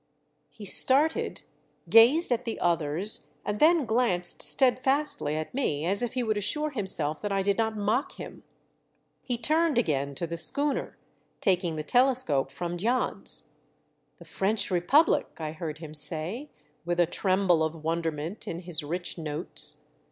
He 0.49 0.65
started, 0.65 1.43
gazed 1.87 2.31
at 2.31 2.43
the 2.43 2.59
others, 2.59 3.27
and 3.45 3.59
then 3.59 3.85
glanced 3.85 4.41
steadfastly 4.41 5.35
at 5.35 5.53
me 5.53 5.85
as 5.85 6.01
if 6.01 6.13
he 6.13 6.23
would 6.23 6.37
assure 6.37 6.71
himself 6.71 7.21
that 7.21 7.31
I 7.31 7.43
did 7.43 7.55
not 7.59 7.77
mock 7.77 8.13
him. 8.13 8.41
He 9.21 9.37
turned 9.37 9.77
again 9.77 10.15
to 10.15 10.25
the 10.25 10.37
schooner, 10.37 10.97
taking 11.39 11.75
the 11.75 11.83
telescope 11.83 12.51
from 12.51 12.77
Jans. 12.79 13.43
''The 14.19 14.25
French 14.25 14.71
Republic!" 14.71 15.27
I 15.37 15.51
heard 15.51 15.77
him 15.77 15.93
say, 15.93 16.49
with 16.83 16.99
a 16.99 17.05
tremble 17.05 17.61
of 17.61 17.83
wonderment 17.83 18.47
in 18.47 18.61
his 18.61 18.81
rich 18.83 19.19
notes. 19.19 19.81